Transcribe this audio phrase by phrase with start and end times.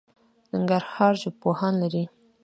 [0.51, 2.03] ننګرهار ژبپوهان لري